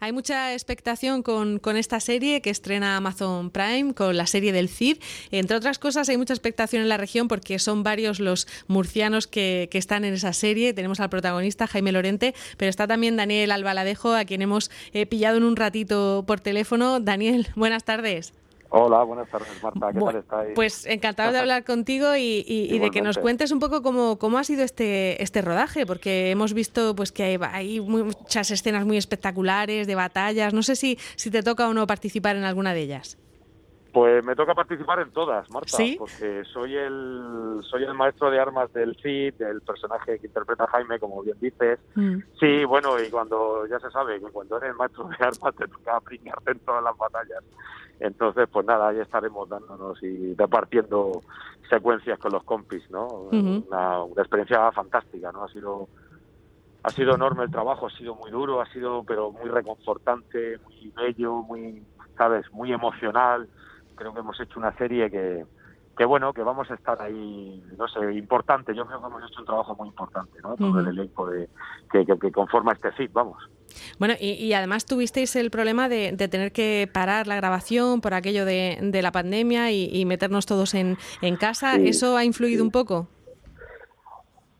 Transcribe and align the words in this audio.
Hay 0.00 0.12
mucha 0.12 0.52
expectación 0.52 1.22
con, 1.22 1.58
con, 1.58 1.76
esta 1.76 2.00
serie 2.00 2.40
que 2.42 2.50
estrena 2.50 2.96
Amazon 2.96 3.50
Prime, 3.50 3.94
con 3.94 4.16
la 4.16 4.26
serie 4.26 4.52
del 4.52 4.68
CID. 4.68 4.98
Entre 5.30 5.56
otras 5.56 5.78
cosas, 5.78 6.08
hay 6.08 6.16
mucha 6.16 6.34
expectación 6.34 6.82
en 6.82 6.88
la 6.88 6.96
región 6.96 7.28
porque 7.28 7.58
son 7.58 7.82
varios 7.82 8.20
los 8.20 8.46
murcianos 8.66 9.26
que, 9.26 9.68
que 9.70 9.78
están 9.78 10.04
en 10.04 10.14
esa 10.14 10.32
serie. 10.32 10.74
Tenemos 10.74 11.00
al 11.00 11.10
protagonista, 11.10 11.66
Jaime 11.66 11.92
Lorente, 11.92 12.34
pero 12.56 12.70
está 12.70 12.86
también 12.86 13.16
Daniel 13.16 13.50
Albaladejo, 13.50 14.14
a 14.14 14.24
quien 14.24 14.42
hemos 14.42 14.70
eh, 14.92 15.06
pillado 15.06 15.38
en 15.38 15.44
un 15.44 15.56
ratito 15.56 16.24
por 16.26 16.40
teléfono. 16.40 17.00
Daniel, 17.00 17.48
buenas 17.56 17.84
tardes. 17.84 18.32
Hola, 18.78 19.02
buenas 19.04 19.30
tardes, 19.30 19.62
Marta. 19.62 19.90
¿Qué 19.90 19.98
tal 19.98 20.16
estáis? 20.16 20.52
Pues 20.54 20.84
encantado 20.84 21.32
de 21.32 21.38
hablar 21.40 21.64
contigo 21.64 22.14
y, 22.14 22.78
de 22.78 22.90
que 22.90 23.00
nos 23.00 23.16
cuentes 23.16 23.50
un 23.50 23.58
poco 23.58 23.82
cómo, 23.82 24.18
cómo 24.18 24.36
ha 24.36 24.44
sido 24.44 24.64
este, 24.64 25.22
este 25.22 25.40
rodaje, 25.40 25.86
porque 25.86 26.30
hemos 26.30 26.52
visto 26.52 26.94
pues 26.94 27.10
que 27.10 27.22
hay, 27.22 27.38
hay, 27.52 27.80
muchas 27.80 28.50
escenas 28.50 28.84
muy 28.84 28.98
espectaculares 28.98 29.86
de 29.86 29.94
batallas. 29.94 30.52
No 30.52 30.62
sé 30.62 30.76
si, 30.76 30.98
si 31.16 31.30
te 31.30 31.42
toca 31.42 31.66
o 31.68 31.72
no 31.72 31.86
participar 31.86 32.36
en 32.36 32.44
alguna 32.44 32.74
de 32.74 32.82
ellas. 32.82 33.16
Pues 33.96 34.22
me 34.22 34.36
toca 34.36 34.54
participar 34.54 35.00
en 35.00 35.10
todas, 35.10 35.50
Marta, 35.50 35.78
porque 35.96 36.44
soy 36.52 36.76
el 36.76 37.60
soy 37.62 37.82
el 37.82 37.94
maestro 37.94 38.30
de 38.30 38.38
armas 38.38 38.70
del 38.74 38.94
Cid, 38.96 39.32
del 39.38 39.62
personaje 39.62 40.18
que 40.18 40.26
interpreta 40.26 40.66
Jaime, 40.66 40.98
como 40.98 41.22
bien 41.22 41.38
dices. 41.40 41.78
Mm. 41.94 42.18
Sí, 42.38 42.66
bueno, 42.66 43.00
y 43.00 43.08
cuando 43.08 43.66
ya 43.66 43.80
se 43.80 43.90
sabe 43.90 44.20
que 44.20 44.26
cuando 44.26 44.58
eres 44.58 44.76
maestro 44.76 45.08
de 45.08 45.14
armas 45.14 45.56
te 45.56 45.66
toca 45.66 45.98
brinarte 46.00 46.50
en 46.50 46.58
todas 46.58 46.84
las 46.84 46.94
batallas. 46.98 47.42
Entonces, 47.98 48.46
pues 48.52 48.66
nada, 48.66 48.88
ahí 48.88 49.00
estaremos 49.00 49.48
dándonos 49.48 50.02
y 50.02 50.34
repartiendo 50.34 51.22
secuencias 51.70 52.18
con 52.18 52.32
los 52.32 52.44
compis, 52.44 52.82
¿no? 52.90 53.06
una, 53.06 54.02
una 54.02 54.20
experiencia 54.20 54.70
fantástica, 54.72 55.32
¿no? 55.32 55.44
Ha 55.44 55.48
sido 55.48 55.88
ha 56.82 56.90
sido 56.90 57.14
enorme 57.14 57.44
el 57.44 57.50
trabajo, 57.50 57.86
ha 57.86 57.90
sido 57.96 58.14
muy 58.14 58.30
duro, 58.30 58.60
ha 58.60 58.66
sido 58.66 59.04
pero 59.04 59.32
muy 59.32 59.48
reconfortante, 59.48 60.58
muy 60.64 60.92
bello, 60.94 61.36
muy, 61.36 61.82
sabes, 62.18 62.44
muy 62.52 62.74
emocional 62.74 63.48
creo 63.96 64.14
que 64.14 64.20
hemos 64.20 64.38
hecho 64.40 64.58
una 64.58 64.76
serie 64.76 65.10
que, 65.10 65.44
que 65.96 66.04
bueno, 66.04 66.32
que 66.32 66.42
vamos 66.42 66.70
a 66.70 66.74
estar 66.74 67.00
ahí, 67.00 67.62
no 67.76 67.88
sé, 67.88 68.12
importante. 68.12 68.74
Yo 68.74 68.86
creo 68.86 69.00
que 69.00 69.06
hemos 69.06 69.22
hecho 69.28 69.40
un 69.40 69.46
trabajo 69.46 69.74
muy 69.74 69.88
importante, 69.88 70.38
¿no? 70.42 70.56
Con 70.56 70.78
el 70.78 70.88
elenco 70.88 71.28
de, 71.28 71.48
que, 71.90 72.04
que, 72.04 72.30
conforma 72.30 72.72
este 72.72 72.92
FIT, 72.92 73.12
vamos. 73.12 73.42
Bueno, 73.98 74.14
y, 74.20 74.52
además 74.52 74.86
tuvisteis 74.86 75.34
el 75.36 75.50
problema 75.50 75.88
de, 75.88 76.12
tener 76.28 76.52
que 76.52 76.88
parar 76.92 77.26
la 77.26 77.36
grabación 77.36 78.00
por 78.00 78.14
aquello 78.14 78.44
de, 78.44 78.78
de 78.80 79.02
la 79.02 79.10
pandemia 79.10 79.72
y, 79.72 80.04
meternos 80.04 80.46
todos 80.46 80.74
en, 80.74 80.98
en 81.22 81.36
casa. 81.36 81.76
¿Eso 81.76 82.16
ha 82.16 82.24
influido 82.24 82.62
un 82.62 82.70
poco? 82.70 83.08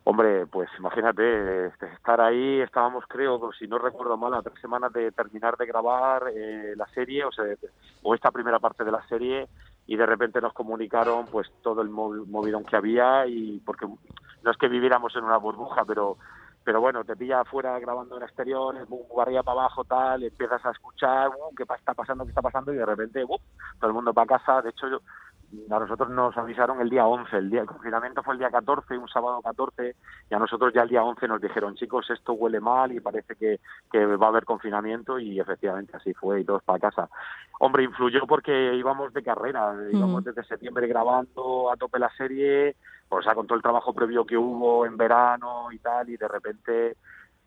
Hombre, 0.09 0.47
pues 0.47 0.71
imagínate, 0.79 1.67
este, 1.67 1.87
estar 1.87 2.21
ahí, 2.21 2.61
estábamos 2.61 3.05
creo, 3.09 3.51
si 3.59 3.67
no 3.67 3.77
recuerdo 3.77 4.17
mal, 4.17 4.35
a 4.35 4.43
tres 4.43 4.55
semanas 4.61 4.93
de 4.93 5.11
terminar 5.11 5.57
de 5.57 5.67
grabar 5.67 6.29
eh, 6.33 6.75
la 6.77 6.87
serie, 6.95 7.25
o, 7.25 7.33
sea, 7.33 7.45
o 8.05 8.15
esta 8.15 8.31
primera 8.31 8.61
parte 8.61 8.85
de 8.85 8.93
la 8.93 9.05
serie, 9.09 9.49
y 9.85 9.97
de 9.97 10.07
repente 10.07 10.41
nos 10.41 10.53
comunicaron 10.53 11.27
pues 11.27 11.51
todo 11.61 11.83
el 11.83 11.89
movidón 11.89 12.65
que 12.65 12.77
había, 12.77 13.27
y 13.27 13.59
porque 13.67 13.89
no 13.89 14.51
es 14.53 14.57
que 14.59 14.69
viviéramos 14.69 15.17
en 15.17 15.25
una 15.25 15.39
burbuja, 15.39 15.85
pero 15.85 16.19
pero 16.67 16.81
bueno, 16.81 17.05
te 17.05 17.15
pilla 17.15 17.43
afuera 17.43 17.79
grabando 17.79 18.17
en 18.17 18.25
exteriores, 18.25 18.89
arriba 19.21 19.45
para 19.45 19.61
abajo, 19.61 19.85
tal, 19.85 20.25
empiezas 20.25 20.67
a 20.67 20.73
escuchar, 20.73 21.29
uh, 21.29 21.55
¿qué 21.55 21.63
está 21.63 21.95
pasando, 21.95 22.25
qué 22.25 22.31
está 22.31 22.43
pasando? 22.43 22.73
Y 22.73 22.77
de 22.77 22.85
repente, 22.85 23.23
uh, 23.23 23.39
todo 23.79 23.87
el 23.87 23.93
mundo 23.93 24.13
va 24.13 24.25
a 24.25 24.27
casa. 24.27 24.63
De 24.63 24.71
hecho, 24.71 24.89
yo, 24.89 25.01
a 25.71 25.79
nosotros 25.79 26.11
nos 26.11 26.37
avisaron 26.37 26.81
el 26.81 26.91
día 26.91 27.07
11, 27.07 27.37
el 27.37 27.51
día 27.51 27.61
el 27.63 27.67
confinamiento 27.67 28.23
fue 28.23 28.35
el 28.35 28.39
día 28.39 28.51
14, 28.51 28.99
un 28.99 29.09
sábado 29.09 29.41
14, 29.43 29.95
y 30.31 30.35
a 30.35 30.39
nosotros 30.39 30.73
ya 30.75 30.83
el 30.83 30.89
día 30.89 31.03
11 31.03 31.29
nos 31.29 31.41
dijeron, 31.41 31.75
chicos, 31.75 32.11
esto 32.11 32.33
huele 32.33 32.61
mal 32.61 32.93
y 32.93 33.01
parece 33.01 33.35
que, 33.37 33.61
que 33.91 34.05
va 34.05 34.27
a 34.27 34.31
haber 34.31 34.45
confinamiento, 34.45 35.19
y 35.19 35.41
efectivamente 35.41 35.97
así 35.97 36.13
fue, 36.15 36.41
y 36.41 36.45
todos 36.45 36.63
para 36.63 36.79
casa. 36.79 37.09
Hombre, 37.61 37.85
influyó 37.85 38.27
porque 38.27 38.75
íbamos 38.75 39.13
de 39.13 39.23
carrera, 39.23 39.75
íbamos 39.93 40.25
desde 40.25 40.45
septiembre 40.45 40.87
grabando 40.87 41.71
a 41.71 41.77
tope 41.77 41.99
la 41.99 42.11
serie, 42.17 42.77
o 43.09 43.23
sea, 43.23 43.35
con 43.35 43.47
todo 43.47 43.57
el 43.57 43.63
trabajo 43.63 43.93
previo 43.93 44.27
que 44.27 44.37
hubo 44.37 44.85
en 44.85 44.97
verano 44.97 45.71
y 45.73 45.79
tal, 45.79 46.11
y 46.11 46.17
de 46.17 46.29
repente 46.29 46.97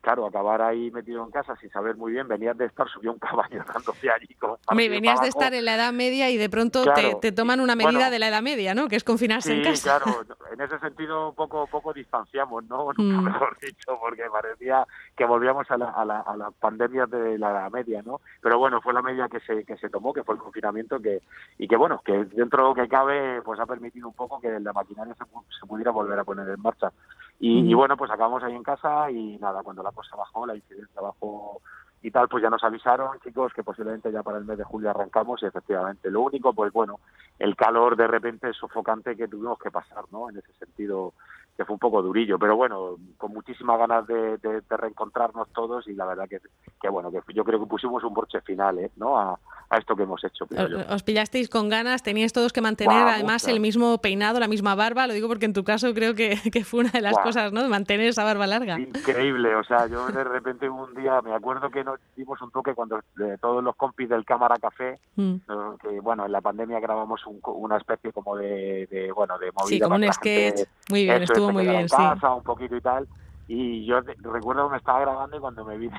claro, 0.01 0.25
acabar 0.25 0.61
ahí 0.61 0.91
metido 0.91 1.23
en 1.23 1.31
casa 1.31 1.55
sin 1.57 1.69
saber 1.69 1.95
muy 1.95 2.13
bien, 2.13 2.27
venías 2.27 2.57
de 2.57 2.65
estar 2.65 2.87
subió 2.87 3.11
un 3.11 3.19
caballo 3.19 3.63
dándose 3.73 4.09
allí. 4.09 4.27
Me 4.73 4.89
venías 4.89 5.21
de 5.21 5.27
estar 5.27 5.53
en 5.53 5.65
la 5.65 5.75
Edad 5.75 5.93
Media 5.93 6.29
y 6.29 6.37
de 6.37 6.49
pronto 6.49 6.83
te, 7.21 7.31
toman 7.31 7.59
una 7.59 7.75
medida 7.75 8.09
de 8.09 8.19
la 8.19 8.29
Edad 8.29 8.41
Media, 8.41 8.73
¿no? 8.73 8.87
Que 8.87 8.95
es 8.95 9.03
confinarse 9.03 9.53
en 9.53 9.63
casa. 9.63 9.99
claro, 9.99 10.21
en 10.51 10.61
ese 10.61 10.79
sentido 10.79 11.33
poco 11.33 11.67
poco 11.67 11.93
distanciamos, 11.93 12.63
¿no? 12.65 12.91
Nunca 12.97 13.21
mm. 13.21 13.23
mejor 13.23 13.57
dicho, 13.59 13.97
porque 13.99 14.23
parecía 14.31 14.85
que 15.15 15.25
volvíamos 15.25 15.69
a 15.69 15.77
la, 15.77 15.89
a, 15.89 16.05
la, 16.05 16.19
a 16.21 16.37
las 16.37 16.53
pandemias 16.55 17.09
de 17.09 17.37
la 17.37 17.51
Edad 17.51 17.71
Media, 17.71 18.01
¿no? 18.03 18.21
Pero 18.41 18.57
bueno, 18.57 18.81
fue 18.81 18.93
la 18.93 19.01
medida 19.01 19.27
que 19.27 19.39
se, 19.41 19.63
que 19.65 19.77
se 19.77 19.89
tomó, 19.89 20.13
que 20.13 20.23
fue 20.23 20.35
el 20.35 20.41
confinamiento, 20.41 20.99
que 21.01 21.21
y 21.57 21.67
que 21.67 21.75
bueno, 21.75 22.01
que 22.03 22.25
dentro 22.25 22.73
que 22.73 22.87
cabe, 22.87 23.41
pues 23.41 23.59
ha 23.59 23.65
permitido 23.65 24.07
un 24.07 24.13
poco 24.13 24.39
que 24.39 24.59
la 24.59 24.73
maquinaria 24.73 25.13
se, 25.15 25.25
se 25.59 25.65
pudiera 25.67 25.91
volver 25.91 26.19
a 26.19 26.23
poner 26.23 26.47
en 26.49 26.61
marcha. 26.61 26.91
Y, 27.41 27.73
bueno, 27.73 27.95
pues 27.95 28.11
acabamos 28.11 28.43
ahí 28.43 28.53
en 28.53 28.63
casa 28.63 29.09
y 29.09 29.37
nada, 29.37 29.63
cuando 29.63 29.81
la 29.81 29.91
cosa 29.91 30.15
bajó, 30.17 30.45
la 30.45 30.55
incidencia 30.55 30.99
bajó 30.99 31.61
y 32.01 32.11
tal, 32.11 32.27
pues 32.27 32.43
ya 32.43 32.49
nos 32.49 32.63
avisaron, 32.63 33.17
chicos, 33.21 33.53
que 33.53 33.63
posiblemente 33.63 34.11
ya 34.11 34.23
para 34.23 34.37
el 34.37 34.45
mes 34.45 34.57
de 34.57 34.63
julio 34.65 34.89
arrancamos 34.89 35.41
y 35.41 35.45
efectivamente. 35.45 36.11
Lo 36.11 36.21
único, 36.21 36.53
pues 36.53 36.71
bueno, 36.73 36.99
el 37.37 37.55
calor 37.55 37.95
de 37.95 38.07
repente 38.07 38.51
sofocante 38.53 39.15
que 39.15 39.27
tuvimos 39.27 39.57
que 39.57 39.71
pasar, 39.71 40.03
¿no? 40.11 40.29
En 40.29 40.37
ese 40.37 40.51
sentido, 40.53 41.13
que 41.59 41.65
fue 41.65 41.73
un 41.73 41.79
poco 41.79 42.01
durillo, 42.01 42.39
pero 42.39 42.55
bueno, 42.55 42.95
con 43.17 43.33
muchísimas 43.33 43.77
ganas 43.77 44.07
de, 44.07 44.37
reencontrarnos 44.69 45.49
todos 45.49 45.85
y 45.89 45.93
la 45.93 46.05
verdad 46.05 46.29
que, 46.29 46.39
que, 46.81 46.87
bueno, 46.87 47.11
que 47.11 47.19
yo 47.33 47.43
creo 47.43 47.59
que 47.59 47.65
pusimos 47.65 48.01
un 48.05 48.13
borche 48.13 48.39
final, 48.39 48.79
¿eh? 48.79 48.89
¿no? 48.95 49.19
A, 49.19 49.37
esto 49.77 49.95
que 49.95 50.01
hemos 50.01 50.23
hecho. 50.23 50.47
Os 50.89 51.03
pillasteis 51.03 51.47
con 51.47 51.69
ganas, 51.69 52.01
teníais 52.01 52.33
todos 52.33 52.53
que 52.53 52.59
mantener 52.59 53.03
además 53.05 53.47
el 53.47 53.59
mismo 53.59 53.99
peinado, 53.99 54.39
la 54.39 54.47
misma 54.47 54.73
barba, 54.73 55.05
lo 55.05 55.13
digo 55.13 55.27
porque 55.27 55.45
en 55.45 55.53
tu 55.53 55.63
caso 55.63 55.93
creo 55.93 56.15
que, 56.15 56.37
fue 56.65 56.79
una 56.79 56.89
de 56.89 57.01
las 57.01 57.19
cosas, 57.19 57.51
¿no? 57.51 57.61
De 57.61 57.69
mantener 57.69 58.07
esa 58.07 58.23
barba 58.23 58.47
larga. 58.47 58.79
Increíble, 58.79 59.53
o 59.53 59.63
sea, 59.63 59.85
yo 59.85 60.07
de 60.07 60.23
repente 60.23 60.67
un 60.67 60.95
día, 60.95 61.21
me 61.21 61.35
acuerdo 61.35 61.69
que 61.69 61.83
nos 61.83 61.99
dimos 62.15 62.41
un 62.41 62.49
toque 62.49 62.73
cuando 62.73 62.99
todos 63.41 63.63
los 63.63 63.75
compis 63.75 64.09
del 64.09 64.25
Cámara 64.25 64.55
Café, 64.55 64.97
mm. 65.17 65.35
que 65.81 65.99
bueno, 65.99 66.25
en 66.25 66.31
la 66.31 66.41
pandemia 66.41 66.79
grabamos 66.79 67.21
una 67.45 67.77
especie 67.77 68.11
como 68.11 68.37
de, 68.37 69.11
bueno, 69.13 69.37
de 69.37 69.51
movida. 69.51 69.67
Sí, 69.67 69.79
como 69.79 69.95
un 69.97 70.11
sketch. 70.11 70.67
Muy 70.89 71.03
bien, 71.03 71.21
estuvo 71.21 71.48
muy 71.51 71.65
bien, 71.65 71.87
casa, 71.87 72.33
un 72.33 72.43
poquito 72.43 72.75
y 72.75 72.81
tal. 72.81 73.07
Y 73.47 73.85
yo 73.85 74.01
recuerdo 74.01 74.67
que 74.67 74.71
me 74.71 74.77
estaba 74.77 75.01
grabando 75.01 75.37
y 75.37 75.39
cuando 75.39 75.65
me 75.65 75.77
vi 75.77 75.89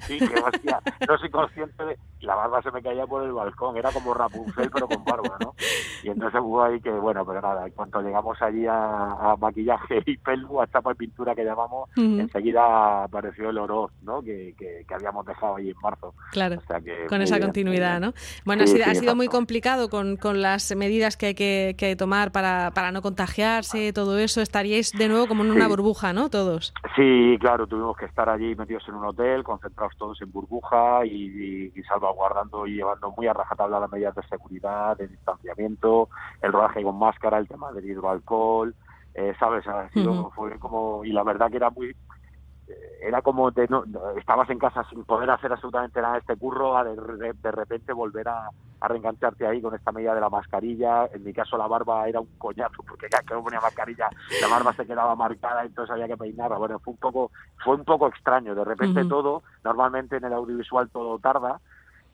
sí, 0.00 0.18
que 0.18 0.40
hostia, 0.40 0.80
no 1.08 1.18
soy 1.18 1.30
consciente 1.30 1.84
de... 1.84 1.98
La 2.20 2.34
barba 2.34 2.62
se 2.62 2.70
me 2.72 2.82
caía 2.82 3.06
por 3.06 3.22
el 3.22 3.32
balcón, 3.32 3.76
era 3.76 3.92
como 3.92 4.12
Rapunzel 4.12 4.70
pero 4.72 4.88
con 4.88 5.04
barba, 5.04 5.36
¿no? 5.40 5.54
Y 6.02 6.08
entonces 6.08 6.40
hubo 6.42 6.62
ahí 6.62 6.80
que, 6.80 6.90
bueno, 6.90 7.24
pero 7.24 7.40
nada, 7.40 7.66
en 7.66 7.72
cuanto 7.72 8.00
llegamos 8.00 8.40
allí 8.40 8.66
a, 8.68 9.36
maquillaje 9.38 10.02
y 10.06 10.16
pelo, 10.16 10.60
a 10.60 10.66
chapa 10.66 10.92
y 10.92 10.94
pintura 10.94 11.34
que 11.34 11.44
llamamos, 11.44 11.88
enseguida 11.96 13.04
apareció 13.04 13.50
el 13.50 13.58
oro, 13.58 13.90
¿no? 14.02 14.22
Que, 14.22 14.54
que, 14.56 14.84
habíamos 14.94 15.26
dejado 15.26 15.56
ahí 15.56 15.70
en 15.70 15.76
marzo. 15.82 16.14
Claro, 16.32 16.56
con 17.08 17.22
esa 17.22 17.38
continuidad, 17.38 18.00
¿no? 18.00 18.12
Bueno, 18.44 18.64
ha 18.64 18.66
sido, 18.66 18.84
ha 18.86 18.94
sido 18.94 19.14
muy 19.14 19.28
complicado 19.28 19.88
con, 19.90 20.16
con, 20.16 20.40
las 20.40 20.74
medidas 20.74 21.16
que 21.16 21.26
hay 21.26 21.34
que, 21.34 21.74
que 21.78 21.96
tomar 21.96 22.32
para, 22.32 22.70
para 22.72 22.92
no 22.92 23.02
contagiarse, 23.02 23.92
todo 23.92 24.18
eso. 24.18 24.40
Estaríais 24.40 24.92
de 24.92 25.08
nuevo 25.08 25.26
como 25.26 25.44
en 25.44 25.50
una 25.50 25.68
burbuja, 25.68 26.12
¿no? 26.12 26.28
Todos. 26.30 26.72
Sí, 26.94 27.36
claro, 27.40 27.66
tuvimos 27.66 27.96
que 27.96 28.06
estar 28.06 28.28
allí 28.28 28.54
metidos 28.54 28.84
en 28.88 28.94
un 28.94 29.06
hotel, 29.06 29.42
concentrados 29.42 29.85
todos 29.96 30.20
en 30.22 30.32
burbuja 30.32 31.04
y, 31.04 31.70
salvaguardando 31.88 32.66
y 32.66 32.76
llevando 32.76 33.12
muy 33.16 33.26
a 33.26 33.32
rajatabla 33.32 33.80
las 33.80 33.90
medidas 33.90 34.14
de 34.14 34.22
seguridad, 34.22 34.96
de 34.96 35.08
distanciamiento, 35.08 36.08
el 36.42 36.52
rodaje 36.52 36.82
con 36.82 36.98
máscara, 36.98 37.38
el 37.38 37.48
tema 37.48 37.70
del 37.72 37.84
hidroalcohol, 37.84 38.74
eh, 39.14 39.34
¿sabes? 39.38 39.66
Ha 39.66 39.88
sido, 39.90 40.30
fue 40.30 40.58
como, 40.58 41.04
y 41.04 41.12
la 41.12 41.22
verdad 41.22 41.50
que 41.50 41.56
era 41.56 41.70
muy, 41.70 41.94
era 43.00 43.22
como 43.22 43.50
de 43.50 43.66
no, 43.68 43.84
estabas 44.18 44.50
en 44.50 44.58
casa 44.58 44.84
sin 44.90 45.04
poder 45.04 45.30
hacer 45.30 45.52
absolutamente 45.52 46.00
nada 46.00 46.14
de 46.14 46.20
este 46.20 46.36
curro 46.36 46.76
a 46.76 46.84
de, 46.84 47.32
de, 47.32 47.50
repente 47.52 47.92
volver 47.92 48.28
a, 48.28 48.50
a, 48.80 48.88
reengancharte 48.88 49.46
ahí 49.46 49.60
con 49.60 49.74
esta 49.74 49.92
medida 49.92 50.14
de 50.14 50.20
la 50.20 50.30
mascarilla. 50.30 51.06
En 51.12 51.24
mi 51.24 51.32
caso 51.32 51.56
la 51.56 51.66
barba 51.66 52.08
era 52.08 52.20
un 52.20 52.28
coñazo 52.38 52.82
porque 52.86 53.08
cada 53.08 53.22
que 53.22 53.34
no 53.34 53.42
ponía 53.42 53.60
mascarilla 53.60 54.08
la 54.40 54.48
barba 54.48 54.72
se 54.74 54.86
quedaba 54.86 55.14
marcada 55.14 55.64
y 55.64 55.68
entonces 55.68 55.92
había 55.92 56.08
que 56.08 56.16
peinarla. 56.16 56.58
Bueno 56.58 56.78
fue 56.78 56.92
un 56.92 56.98
poco 56.98 57.30
fue 57.64 57.74
un 57.74 57.84
poco 57.84 58.08
extraño. 58.08 58.54
De 58.54 58.64
repente 58.64 59.04
todo 59.04 59.42
normalmente 59.64 60.16
en 60.16 60.24
el 60.24 60.32
audiovisual 60.32 60.90
todo 60.90 61.18
tarda 61.18 61.60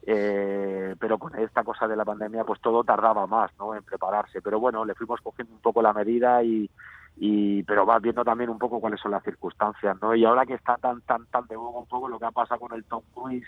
eh, 0.05 0.97
pero 0.99 1.17
con 1.19 1.38
esta 1.38 1.62
cosa 1.62 1.87
de 1.87 1.94
la 1.94 2.05
pandemia 2.05 2.44
pues 2.44 2.61
todo 2.61 2.82
tardaba 2.82 3.26
más 3.26 3.50
no 3.58 3.75
en 3.75 3.82
prepararse. 3.82 4.41
Pero 4.43 4.61
bueno 4.61 4.85
le 4.85 4.94
fuimos 4.94 5.20
cogiendo 5.20 5.55
un 5.55 5.61
poco 5.61 5.82
la 5.82 5.93
medida 5.93 6.43
y 6.43 6.70
y 7.17 7.62
pero 7.65 7.85
vas 7.85 8.00
viendo 8.00 8.25
también 8.25 8.50
un 8.50 8.58
poco 8.58 8.81
cuáles 8.81 9.00
son 9.00 9.11
las 9.11 9.23
circunstancias 9.23 9.97
no 10.00 10.15
y 10.15 10.25
ahora 10.25 10.47
que 10.47 10.55
está 10.55 10.76
tan 10.76 11.03
tan 11.03 11.26
tan 11.26 11.47
de 11.47 11.56
boga 11.56 11.81
un 11.81 11.87
poco 11.87 12.08
lo 12.08 12.19
que 12.19 12.25
ha 12.25 12.31
pasado 12.31 12.61
con 12.61 12.73
el 12.73 12.85
Tom 12.85 13.03
Cruise 13.15 13.47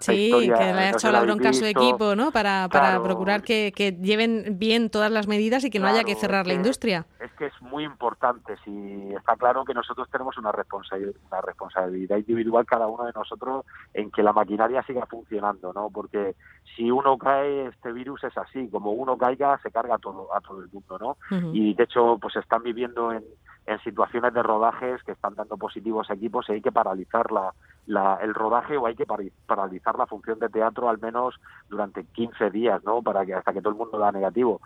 sí, 0.00 0.30
que 0.30 0.48
le 0.48 0.54
ha 0.54 0.90
hecho 0.90 1.10
la 1.10 1.20
bronca 1.22 1.50
a 1.50 1.52
su 1.52 1.64
equipo, 1.64 2.14
¿no? 2.14 2.30
Para, 2.30 2.68
para 2.68 3.02
procurar 3.02 3.42
que, 3.42 3.72
que, 3.74 3.92
lleven 3.92 4.58
bien 4.58 4.90
todas 4.90 5.10
las 5.10 5.26
medidas 5.26 5.64
y 5.64 5.70
que 5.70 5.78
no 5.78 5.86
haya 5.86 6.04
que 6.04 6.14
cerrar 6.14 6.46
la 6.46 6.54
industria. 6.54 7.06
Es 7.20 7.32
que 7.32 7.46
es 7.46 7.62
muy 7.62 7.84
importante. 7.84 8.56
Si 8.64 9.12
está 9.16 9.36
claro 9.36 9.64
que 9.64 9.74
nosotros 9.74 10.08
tenemos 10.10 10.36
una 10.38 10.52
responsabilidad, 10.52 11.14
una 11.30 11.40
responsabilidad 11.40 12.16
individual 12.18 12.66
cada 12.66 12.86
uno 12.86 13.04
de 13.04 13.12
nosotros 13.14 13.64
en 13.92 14.10
que 14.10 14.22
la 14.22 14.32
maquinaria 14.32 14.82
siga 14.82 15.06
funcionando, 15.06 15.72
¿no? 15.72 15.90
Porque 15.90 16.34
si 16.76 16.90
uno 16.90 17.18
cae, 17.18 17.66
este 17.66 17.92
virus 17.92 18.24
es 18.24 18.36
así. 18.36 18.68
Como 18.68 18.92
uno 18.92 19.16
caiga, 19.16 19.58
se 19.62 19.70
carga 19.70 19.98
todo 19.98 20.34
a 20.34 20.40
todo 20.40 20.60
el 20.60 20.68
mundo, 20.72 20.98
¿no? 20.98 21.16
Y 21.52 21.74
de 21.74 21.84
hecho, 21.84 22.18
pues 22.20 22.36
están 22.36 22.62
viviendo 22.62 23.12
en 23.12 23.24
en 23.66 23.78
situaciones 23.80 24.34
de 24.34 24.42
rodajes 24.42 25.02
que 25.04 25.12
están 25.12 25.34
dando 25.34 25.56
positivos 25.56 26.10
equipos 26.10 26.48
y 26.48 26.52
hay 26.52 26.60
que 26.60 26.72
paralizar 26.72 27.30
la, 27.32 28.18
el 28.20 28.34
rodaje 28.34 28.76
o 28.76 28.86
hay 28.86 28.94
que 28.94 29.06
paralizar 29.46 29.98
la 29.98 30.06
función 30.06 30.38
de 30.38 30.48
teatro 30.48 30.88
al 30.88 30.98
menos 30.98 31.40
durante 31.68 32.04
15 32.04 32.50
días, 32.50 32.82
¿no? 32.84 33.02
Para 33.02 33.24
que 33.24 33.34
hasta 33.34 33.52
que 33.52 33.60
todo 33.60 33.70
el 33.70 33.78
mundo 33.78 33.98
da 33.98 34.12
negativo. 34.12 34.60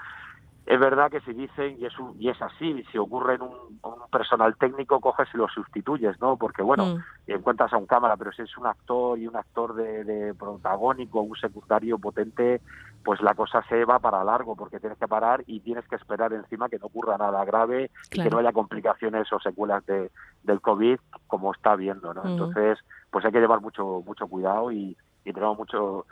Es 0.69 0.79
verdad 0.79 1.11
que 1.11 1.23
si 1.23 1.33
dicen, 1.33 1.79
y 1.81 1.87
es, 1.87 1.95
y 2.19 2.29
es 2.29 2.43
así, 2.43 2.85
si 2.93 2.99
ocurre 2.99 3.37
en 3.37 3.41
un, 3.41 3.81
personal 4.13 4.55
técnico, 4.57 5.01
coges 5.01 5.27
y 5.33 5.39
lo 5.39 5.49
sustituyes, 5.49 6.21
¿no? 6.21 6.37
Porque, 6.37 6.63
bueno, 6.63 6.85
mm. 6.85 7.05
encuentras 7.27 7.73
a 7.73 7.79
un 7.79 7.87
cámara, 7.87 8.19
pero 8.19 8.33
si 8.33 8.43
es 8.43 8.55
un 8.59 8.67
actor 8.67 9.19
y 9.19 9.27
un 9.27 9.35
actor 9.35 9.75
de, 9.75 10.05
de 10.05 10.35
protagónico, 10.35 11.23
un 11.23 11.37
secundario 11.37 11.99
potente, 11.99 12.61
pues 13.03 13.23
la 13.23 13.35
cosa 13.35 13.65
se 13.71 13.87
va 13.87 13.99
para 13.99 14.23
largo, 14.25 14.57
porque 14.57 14.79
tienes 14.79 14.99
que 14.99 15.09
parar 15.09 15.43
y 15.47 15.61
tienes 15.61 15.89
que 15.89 15.97
esperar 15.97 16.35
encima 16.35 16.69
que 16.69 16.79
no 16.79 16.89
ocurra 16.89 17.17
nada 17.17 17.43
grave 17.47 17.91
y 18.13 18.23
que 18.23 18.29
no 18.29 18.37
haya 18.37 18.53
complicaciones 18.53 19.33
o 19.33 19.41
secuelas 19.41 19.87
de, 19.87 20.11
del 20.43 20.61
COVID, 20.61 20.99
como 21.29 21.55
está 21.55 21.77
viendo, 21.77 22.13
¿no? 22.13 22.25
Mm. 22.25 22.29
Entonces, 22.29 22.79
pues 23.11 23.25
hay 23.25 23.33
que 23.33 23.41
llevar 23.41 23.63
mucho 23.63 24.03
mucho 24.07 24.27
cuidado 24.27 24.71
y, 24.71 24.95
y 25.25 25.33
tenemos 25.33 25.57
mucho 25.57 26.05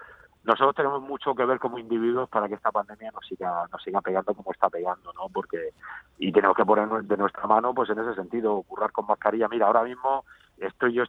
nosotros 0.46 0.76
tenemos 0.76 1.02
mucho 1.02 1.34
que 1.34 1.44
ver 1.44 1.58
como 1.58 1.78
individuos 1.78 2.28
para 2.28 2.48
que 2.48 2.54
esta 2.54 2.70
pandemia 2.70 3.10
nos 3.10 3.26
siga 3.26 3.66
nos 3.70 3.82
siga 3.82 4.00
pegando 4.00 4.32
como 4.32 4.52
está 4.52 4.70
pegando 4.70 5.12
no 5.12 5.28
porque 5.28 5.70
y 6.18 6.32
tenemos 6.32 6.56
que 6.56 6.64
poner 6.64 6.88
de 6.88 7.16
nuestra 7.16 7.46
mano 7.46 7.74
pues 7.74 7.90
en 7.90 7.98
ese 7.98 8.14
sentido 8.14 8.62
currar 8.62 8.92
con 8.92 9.06
mascarilla 9.06 9.48
mira 9.48 9.66
ahora 9.66 9.82
mismo 9.82 10.24
estoy 10.58 10.94
yo 10.94 11.04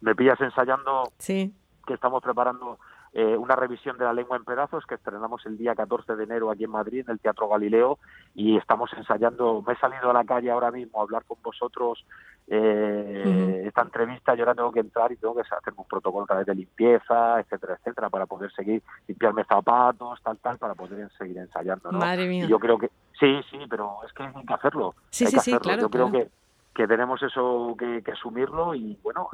me 0.00 0.14
pillas 0.14 0.40
ensayando 0.40 1.12
sí. 1.18 1.54
que 1.86 1.94
estamos 1.94 2.22
preparando 2.22 2.78
eh, 3.14 3.36
una 3.36 3.54
revisión 3.56 3.98
de 3.98 4.04
la 4.04 4.14
lengua 4.14 4.38
en 4.38 4.44
pedazos 4.44 4.86
que 4.86 4.94
estrenamos 4.94 5.44
el 5.44 5.58
día 5.58 5.74
14 5.74 6.16
de 6.16 6.24
enero 6.24 6.50
aquí 6.50 6.64
en 6.64 6.70
Madrid, 6.70 7.04
en 7.06 7.12
el 7.12 7.20
Teatro 7.20 7.48
Galileo, 7.48 7.98
y 8.34 8.56
estamos 8.56 8.90
ensayando. 8.96 9.62
Me 9.66 9.74
he 9.74 9.76
salido 9.76 10.10
a 10.10 10.14
la 10.14 10.24
calle 10.24 10.50
ahora 10.50 10.70
mismo 10.70 10.98
a 10.98 11.02
hablar 11.02 11.24
con 11.26 11.36
vosotros 11.42 12.06
eh, 12.48 13.64
esta 13.66 13.82
entrevista. 13.82 14.34
Yo 14.34 14.44
ahora 14.44 14.54
tengo 14.54 14.72
que 14.72 14.80
entrar 14.80 15.12
y 15.12 15.16
tengo 15.16 15.34
que 15.34 15.42
hacer 15.42 15.74
un 15.76 15.84
protocolo 15.84 16.24
a 16.24 16.26
través 16.26 16.46
de 16.46 16.54
limpieza, 16.54 17.40
etcétera, 17.40 17.74
etcétera, 17.74 18.08
para 18.08 18.24
poder 18.24 18.50
seguir, 18.52 18.82
limpiarme 19.06 19.44
zapatos, 19.44 20.22
tal, 20.22 20.38
tal, 20.38 20.56
para 20.56 20.74
poder 20.74 21.10
seguir 21.18 21.36
ensayando. 21.36 21.92
¿no? 21.92 21.98
Madre 21.98 22.26
mía. 22.26 22.46
Y 22.46 22.48
yo 22.48 22.58
creo 22.58 22.78
que 22.78 22.90
sí, 23.20 23.40
sí, 23.50 23.58
pero 23.68 23.98
es 24.06 24.12
que 24.14 24.22
hay 24.22 24.46
que 24.46 24.54
hacerlo. 24.54 24.94
Sí, 25.10 25.24
hay 25.24 25.30
sí, 25.32 25.36
que 25.36 25.42
sí, 25.42 25.58
claro. 25.58 25.82
Yo 25.82 25.90
creo 25.90 26.10
que 26.10 26.30
que 26.74 26.88
tenemos 26.88 27.22
eso 27.22 27.76
que, 27.78 28.02
asumirlo 28.12 28.74
y 28.74 28.98
bueno 29.02 29.28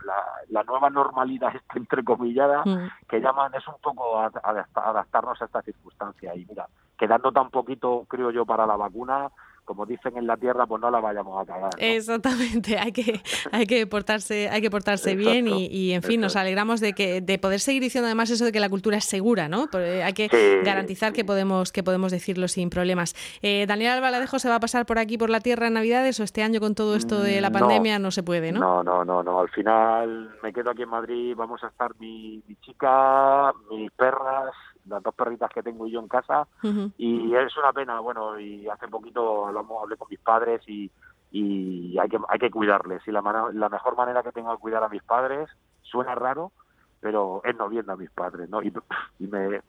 la, 0.49 0.63
nueva 0.65 0.91
normalidad 0.91 1.55
está 1.57 1.79
entrecomillada 1.79 2.65
mm. 2.65 2.91
que 3.09 3.21
llaman 3.21 3.55
es 3.55 3.67
un 3.69 3.77
poco 3.83 4.21
adaptarnos 4.21 5.41
a 5.41 5.45
esta 5.45 5.63
circunstancia 5.63 6.35
y 6.35 6.45
mira 6.47 6.67
quedando 6.99 7.33
tan 7.33 7.51
poquito 7.51 8.05
creo 8.09 8.31
yo 8.31 8.45
para 8.45 8.67
la 8.67 8.77
vacuna 8.77 9.31
como 9.69 9.85
dicen 9.85 10.17
en 10.17 10.27
la 10.27 10.39
tierra, 10.39 10.67
pues 10.67 10.81
no 10.81 10.91
la 10.91 10.99
vayamos 10.99 11.43
a 11.43 11.45
cagar. 11.45 11.71
Exactamente, 11.77 12.79
hay 12.79 12.91
que, 12.91 13.21
hay 13.53 13.67
que 13.67 13.87
portarse, 13.87 14.49
hay 14.49 14.63
que 14.63 14.71
portarse 14.71 15.15
bien 15.15 15.47
y, 15.47 15.93
en 15.93 16.03
fin, 16.03 16.23
nos 16.23 16.37
alegramos 16.37 16.81
de 16.81 16.95
que, 16.95 17.21
de 17.21 17.39
poder 17.39 17.61
seguir 17.61 17.83
diciendo 17.83 18.07
además 18.07 18.31
eso 18.31 18.47
de 18.47 18.53
que 18.53 18.61
la 18.61 18.71
cultura 18.71 18.97
es 18.97 19.05
segura, 19.05 19.47
¿no? 19.47 19.69
hay 19.75 20.15
que 20.15 20.63
garantizar 20.65 21.13
que 21.13 21.23
podemos, 21.23 21.71
que 21.71 21.83
podemos 21.83 22.11
decirlo 22.11 22.49
sin 22.49 22.71
problemas. 22.71 23.15
Eh, 23.43 23.67
Daniel 23.69 23.93
Albaladejo 23.93 24.39
se 24.39 24.49
va 24.49 24.55
a 24.55 24.61
pasar 24.61 24.87
por 24.87 24.99
aquí 24.99 25.19
por 25.19 25.29
la 25.29 25.41
tierra 25.41 25.67
en 25.67 25.75
Navidades 25.75 26.19
o 26.19 26.25
este 26.25 26.43
año 26.43 26.61
con 26.61 26.75
todo 26.75 26.97
esto 26.97 27.21
de 27.21 27.43
la 27.43 27.51
mm, 27.51 27.53
pandemia 27.53 27.99
no, 27.99 28.11
se 28.11 28.23
puede, 28.23 28.53
¿no? 28.53 28.61
No, 28.61 28.83
no, 28.83 29.05
no, 29.05 29.23
no. 29.23 29.41
Al 29.41 29.51
final 29.51 30.31
me 30.43 30.51
quedo 30.51 30.71
aquí 30.71 30.85
en 30.85 30.89
Madrid, 30.89 31.35
vamos 31.37 31.63
a 31.63 31.67
estar 31.67 31.93
mi, 31.99 32.43
mi 32.49 32.57
chica, 32.57 33.53
mis 33.71 33.91
perras, 33.91 34.55
las 34.89 35.03
dos 35.03 35.15
perritas 35.15 35.51
que 35.53 35.63
tengo 35.63 35.87
yo 35.87 36.01
en 36.01 36.09
casa. 36.09 36.47
Y 36.97 37.35
es 37.35 37.57
una 37.57 37.73
pena, 37.73 38.01
bueno, 38.01 38.39
y 38.39 38.69
hace 38.69 38.89
poquito 38.89 39.47
hablamos, 39.47 39.83
hablé 39.83 39.97
con 39.97 40.09
mis 40.11 40.21
padres 40.21 40.63
y, 40.67 40.91
y 41.31 41.99
hay 41.99 42.09
que 42.09 42.19
hay 42.29 42.39
que 42.39 42.51
cuidarles. 42.51 43.07
Y 43.07 43.13
la, 43.13 43.23
la 43.53 43.69
mejor 43.69 43.97
manera 43.97 44.23
que 44.23 44.33
tengo 44.33 44.53
de 44.53 44.59
cuidar 44.59 44.83
a 44.83 44.89
mis 44.89 45.03
padres 45.03 45.49
suena 45.83 46.15
raro, 46.15 46.53
pero 47.01 47.41
es 47.45 47.57
no 47.57 47.69
viendo 47.69 47.93
a 47.93 47.97
mis 47.97 48.11
padres, 48.11 48.49
¿no? 48.49 48.63
Y, 48.63 48.73
y 49.19 49.27
me 49.27 49.61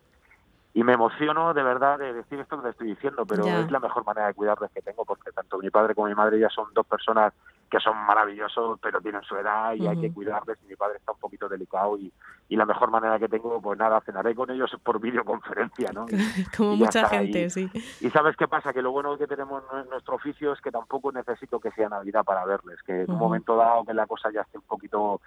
y 0.74 0.84
me 0.84 0.94
emociono 0.94 1.54
de 1.54 1.64
verdad 1.64 1.98
de 1.98 2.14
decir 2.14 2.40
esto 2.40 2.58
que 2.58 2.64
te 2.64 2.70
estoy 2.70 2.88
diciendo, 2.90 3.26
pero 3.26 3.44
es 3.46 3.72
la 3.72 3.80
mejor 3.80 4.06
manera 4.06 4.28
de 4.28 4.34
cuidarles 4.36 4.72
que 4.72 4.82
tengo 4.82 5.04
porque 5.04 5.32
tanto 5.32 5.58
mi 5.58 5.70
padre 5.70 5.96
como 5.96 6.08
mi 6.08 6.14
madre 6.14 6.40
ya 6.40 6.50
son 6.50 6.72
dos 6.74 6.86
personas 6.86 7.34
que 7.70 7.80
son 7.80 7.98
maravillosos, 8.06 8.80
pero 8.82 9.00
tienen 9.02 9.22
su 9.24 9.36
edad 9.36 9.74
y 9.74 9.88
hay 9.88 10.00
que 10.00 10.12
cuidarles. 10.12 10.58
Y 10.64 10.68
mi 10.70 10.76
padre 10.76 10.98
está 10.98 11.12
un 11.12 11.20
poquito 11.20 11.48
delicado 11.48 11.98
y, 11.98 12.12
y 12.50 12.56
la 12.56 12.66
mejor 12.66 12.90
manera 12.90 13.20
que 13.20 13.28
tengo, 13.28 13.62
pues 13.62 13.78
nada, 13.78 14.02
cenaré 14.02 14.34
con 14.34 14.50
ellos 14.50 14.72
por 14.84 15.00
videoconferencia, 15.00 15.92
¿no? 15.94 16.06
Como 16.58 16.76
mucha 16.76 17.08
gente, 17.08 17.50
sí. 17.50 17.70
Y 18.02 18.10
sabes 18.10 18.36
qué 18.36 18.48
pasa, 18.48 18.74
que 18.74 18.82
lo 18.82 18.92
bueno 18.92 19.18
que 19.18 19.28
tenemos 19.28 19.64
en 19.74 19.90
nuestro 19.90 20.16
oficio 20.16 20.54
es 20.54 20.62
que 20.62 20.72
tampoco 20.72 21.12
necesito 21.12 21.60
que 21.60 21.72
sea 21.72 21.90
Navidad 21.90 22.24
para 22.24 22.46
verles, 22.46 22.82
que 22.84 23.04
en 23.04 23.12
un 23.12 23.18
momento 23.18 23.56
dado 23.56 23.86
que 23.86 23.94
la 23.94 24.08
cosa 24.08 24.32
ya 24.32 24.42
esté 24.42 24.58
un 24.58 24.64
poquito 24.64 25.22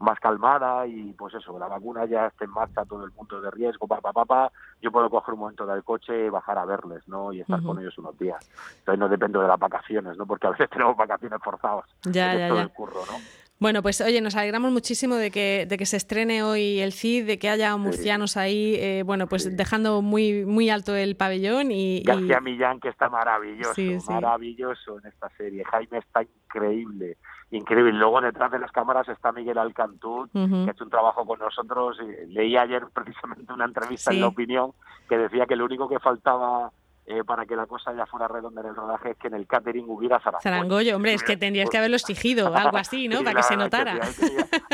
más 0.00 0.18
calmada 0.18 0.86
y 0.86 1.12
pues 1.12 1.34
eso, 1.34 1.58
la 1.58 1.68
vacuna 1.68 2.06
ya 2.06 2.26
esté 2.26 2.46
en 2.46 2.50
marcha, 2.50 2.84
todo 2.84 3.04
el 3.04 3.12
punto 3.12 3.40
de 3.40 3.50
riesgo, 3.50 3.86
papá, 3.86 4.12
papá, 4.12 4.50
yo 4.80 4.90
puedo 4.90 5.10
coger 5.10 5.34
un 5.34 5.40
momento 5.40 5.66
del 5.66 5.84
coche 5.84 6.26
y 6.26 6.30
bajar 6.30 6.58
a 6.58 6.64
verles, 6.64 7.06
¿no? 7.06 7.32
Y 7.32 7.40
estar 7.40 7.62
con 7.62 7.78
ellos 7.78 7.96
unos 7.98 8.18
días. 8.18 8.50
Entonces 8.78 8.98
no 8.98 9.08
dependo 9.08 9.40
de 9.42 9.48
las 9.48 9.58
vacaciones, 9.58 10.16
¿no? 10.16 10.26
Porque 10.26 10.46
a 10.46 10.50
veces 10.50 10.70
tenemos 10.70 10.96
vacaciones 10.96 11.38
forzadas. 11.42 11.84
Ya, 12.04 12.34
ya, 12.34 12.54
ya. 12.54 12.68
curro, 12.68 13.00
¿no? 13.06 13.18
Bueno, 13.60 13.82
pues 13.82 14.00
oye, 14.00 14.22
nos 14.22 14.36
alegramos 14.36 14.72
muchísimo 14.72 15.16
de 15.16 15.30
que, 15.30 15.66
de 15.68 15.76
que 15.76 15.84
se 15.84 15.98
estrene 15.98 16.42
hoy 16.42 16.80
el 16.80 16.94
CID, 16.94 17.26
de 17.26 17.38
que 17.38 17.50
haya 17.50 17.76
murcianos 17.76 18.38
ahí, 18.38 18.74
eh, 18.76 19.02
bueno, 19.04 19.26
pues 19.26 19.54
dejando 19.54 20.00
muy 20.00 20.46
muy 20.46 20.70
alto 20.70 20.96
el 20.96 21.14
pabellón 21.14 21.70
y... 21.70 22.02
García 22.02 22.40
Millán, 22.40 22.80
que 22.80 22.88
está 22.88 23.10
maravilloso, 23.10 23.82
maravilloso 24.08 24.98
en 25.00 25.08
esta 25.08 25.28
serie. 25.36 25.62
Jaime 25.64 25.98
está 25.98 26.22
increíble, 26.22 27.18
increíble. 27.50 27.92
Luego 27.92 28.20
detrás 28.20 28.50
de 28.50 28.58
las 28.58 28.72
cámaras 28.72 29.08
está 29.08 29.32
Miguel 29.32 29.58
Alcantú, 29.58 30.28
que 30.32 30.38
ha 30.38 30.70
hecho 30.70 30.84
un 30.84 30.90
trabajo 30.90 31.24
con 31.26 31.38
nosotros. 31.38 31.98
Leí 32.28 32.56
ayer 32.56 32.86
precisamente 32.92 33.52
una 33.52 33.64
entrevista 33.64 34.12
en 34.12 34.20
La 34.20 34.28
Opinión 34.28 34.72
que 35.08 35.18
decía 35.18 35.46
que 35.46 35.56
lo 35.56 35.64
único 35.64 35.88
que 35.88 35.98
faltaba 35.98 36.70
eh, 37.06 37.24
para 37.24 37.44
que 37.44 37.56
la 37.56 37.66
cosa 37.66 37.92
ya 37.92 38.06
fuera 38.06 38.28
redonda 38.28 38.60
en 38.60 38.68
el 38.68 38.76
rodaje 38.76 39.10
es 39.10 39.16
que 39.16 39.26
en 39.26 39.34
el 39.34 39.46
catering 39.48 39.86
hubiera 39.88 40.20
zarangoyo. 40.20 40.42
Zarangoyo, 40.42 40.96
hombre, 40.96 41.14
es 41.14 41.24
que 41.24 41.36
tendrías 41.36 41.68
que 41.68 41.78
haberlo 41.78 41.96
exigido, 41.96 42.46
algo 42.54 42.76
así, 42.76 43.08
¿no? 43.08 43.24
para 43.24 43.34
que 43.34 43.42
se 43.42 43.56
notara. 43.56 43.98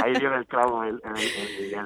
ahí, 0.04 0.14
dio 0.18 0.34
el 0.34 0.44
clavo 0.46 0.84
el, 0.84 1.00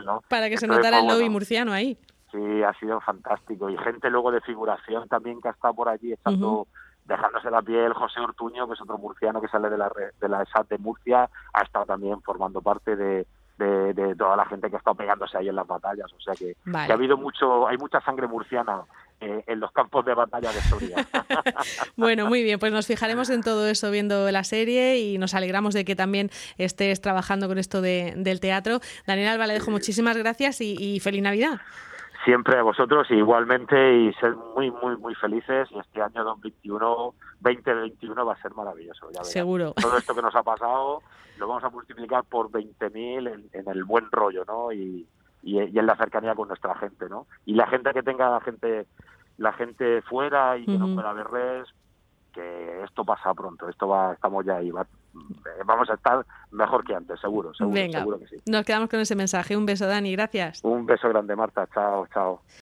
¿no? 0.05 0.23
Para 0.29 0.49
que 0.49 0.57
se 0.57 0.67
notara 0.67 1.01
el 1.01 1.07
lobby 1.07 1.29
murciano 1.29 1.73
ahí. 1.73 1.97
Sí, 2.33 2.63
ha 2.65 2.73
sido 2.81 3.01
fantástico. 3.01 3.71
Y 3.71 3.77
gente 3.79 4.11
luego 4.11 4.33
de 4.33 4.41
figuración 4.41 5.09
también 5.09 5.41
que 5.41 5.49
ha 5.49 5.53
estado 5.53 5.75
por 5.75 5.89
allí 5.89 6.13
estando... 6.13 6.67
dejándose 7.11 7.51
la 7.51 7.61
piel, 7.61 7.93
José 7.93 8.21
Ortuño, 8.21 8.67
que 8.67 8.75
es 8.75 8.81
otro 8.81 8.97
murciano 8.99 9.41
que 9.41 9.49
sale 9.49 9.69
de 9.69 9.77
la, 9.77 9.91
de 10.21 10.29
la 10.29 10.43
ESAT 10.43 10.69
de 10.69 10.79
Murcia, 10.79 11.29
ha 11.53 11.63
estado 11.63 11.85
también 11.85 12.23
formando 12.23 12.63
parte 12.63 12.97
de, 12.97 13.27
de, 13.59 14.15
toda 14.17 14.37
la 14.37 14.47
gente 14.47 14.71
que 14.71 14.77
ha 14.77 14.79
estado 14.79 14.97
pegándose 14.97 15.37
ahí 15.37 15.49
en 15.49 15.57
las 15.57 15.67
batallas. 15.67 16.11
O 16.13 16.21
sea 16.21 16.35
que, 16.35 16.57
ha 16.73 16.93
habido 16.93 17.17
mucho, 17.17 17.69
hay 17.69 17.77
mucha 17.77 18.01
sangre 18.01 18.27
murciana 18.27 18.83
eh, 19.21 19.45
en 19.47 19.61
los 19.61 19.71
campos 19.73 20.05
de 20.05 20.15
batalla 20.15 20.53
de 20.53 20.61
Soria. 20.61 20.97
bueno, 21.97 22.27
muy 22.27 22.43
bien, 22.43 22.59
pues 22.59 22.73
nos 22.73 22.87
fijaremos 22.87 23.29
en 23.31 23.43
todo 23.43 23.67
eso 23.69 23.91
viendo 23.91 24.31
la 24.31 24.45
serie 24.45 24.99
y 24.99 25.19
nos 25.19 25.35
alegramos 25.35 25.75
de 25.75 25.85
que 25.85 25.97
también 25.97 26.31
estés 26.59 27.01
trabajando 27.01 27.49
con 27.49 27.59
esto 27.59 27.83
de, 27.83 28.15
del 28.17 28.41
teatro. 28.41 28.81
Daniel 29.07 29.29
Alba, 29.29 29.47
le 29.47 29.55
dejo 29.55 29.71
muchísimas 29.71 30.17
gracias 30.17 30.61
y, 30.61 31.01
feliz 31.01 31.23
Navidad. 31.23 31.61
Siempre 32.25 32.59
a 32.59 32.63
vosotros 32.63 33.11
igualmente 33.11 33.97
y 33.97 34.13
ser 34.15 34.37
muy, 34.55 34.71
muy, 34.71 34.97
muy 34.97 35.15
felices. 35.15 35.69
Y 35.71 35.79
este 35.79 36.03
año 36.03 36.25
2021, 36.25 37.15
2021 37.41 38.27
va 38.27 38.35
a 38.35 38.43
ser 38.43 38.55
maravilloso. 38.55 39.11
Ya 39.13 39.25
Seguro. 39.25 39.73
Todo 39.81 39.97
esto 39.97 40.15
que 40.15 40.23
nos 40.23 40.35
ha 40.35 40.43
pasado 40.43 41.03
lo 41.39 41.49
vamos 41.49 41.65
a 41.65 41.71
multiplicar 41.71 42.25
por 42.25 42.51
20.000 42.51 43.33
en, 43.33 43.49
en 43.53 43.69
el 43.69 43.85
buen 43.85 44.11
rollo, 44.11 44.45
¿no? 44.45 44.71
Y, 44.73 45.07
y, 45.43 45.59
en 45.59 45.87
la 45.87 45.97
cercanía 45.97 46.35
con 46.35 46.49
nuestra 46.49 46.75
gente, 46.77 47.09
¿no? 47.09 47.27
Y 47.47 47.55
la 47.55 47.67
gente 47.67 47.93
que 47.93 48.03
tenga 48.03 48.31
la 48.31 48.41
gente 48.41 48.87
la 49.39 49.55
gente 49.55 50.03
fuera 50.03 50.59
y 50.59 50.67
que 50.67 50.77
no 50.77 50.95
pueda 50.95 51.15
verles, 51.15 51.67
que 52.35 52.83
esto 52.85 53.07
pasa 53.07 53.33
pronto, 53.33 53.71
esto 53.71 53.89
va, 53.89 54.13
estamos 54.13 54.45
ya 54.45 54.57
ahí, 54.57 54.69
eh, 54.69 54.73
vamos 55.65 55.91
a 55.91 55.95
estar 55.95 56.25
mejor 56.51 56.85
que 56.85 56.95
antes, 56.95 57.21
seguro, 57.21 57.55
seguro, 57.55 57.93
seguro 57.93 58.19
que 58.19 58.27
sí. 58.27 58.37
Nos 58.47 58.65
quedamos 58.65 58.89
con 58.89 59.01
ese 59.01 59.15
mensaje. 59.15 59.57
Un 59.57 59.67
beso, 59.67 59.87
Dani, 59.87 60.13
gracias. 60.13 60.61
Un 60.65 60.87
beso 60.87 61.09
grande, 61.09 61.37
Marta. 61.37 61.67
Chao, 61.73 62.07
chao. 62.13 62.41